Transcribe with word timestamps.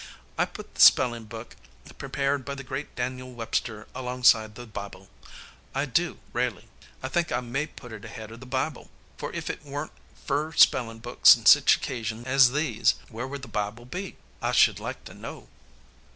I 0.35 0.45
put 0.45 0.73
the 0.73 0.81
spellin' 0.81 1.25
book 1.25 1.55
prepared 1.99 2.43
by 2.43 2.55
the 2.55 2.63
great 2.63 2.95
Daniel 2.95 3.31
Webster 3.35 3.85
alongside 3.93 4.55
the 4.55 4.65
Bible. 4.65 5.09
I 5.75 5.85
do, 5.85 6.17
raley. 6.33 6.67
I 7.03 7.07
think 7.07 7.31
I 7.31 7.39
may 7.39 7.67
put 7.67 7.91
it 7.93 8.03
ahead 8.03 8.31
of 8.31 8.39
the 8.39 8.47
Bible. 8.47 8.89
Fer 9.17 9.29
if 9.33 9.47
it 9.47 9.63
wurn't 9.63 9.91
fer 10.25 10.53
spellin' 10.53 10.97
books 11.01 11.35
and 11.35 11.47
sich 11.47 11.75
occasions 11.75 12.25
as 12.25 12.51
these, 12.53 12.95
where 13.09 13.27
would 13.27 13.43
the 13.43 13.47
Bible 13.47 13.85
be? 13.85 14.15
I 14.41 14.53
should 14.53 14.79
like 14.79 15.03
to 15.05 15.13
know. 15.13 15.47